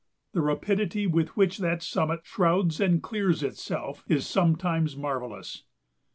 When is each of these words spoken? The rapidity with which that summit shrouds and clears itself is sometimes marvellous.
The 0.31 0.41
rapidity 0.41 1.05
with 1.05 1.37
which 1.37 1.59
that 1.59 1.83
summit 1.83 2.21
shrouds 2.23 2.81
and 2.81 3.03
clears 3.03 3.43
itself 3.43 4.03
is 4.07 4.25
sometimes 4.25 4.97
marvellous. 4.97 5.61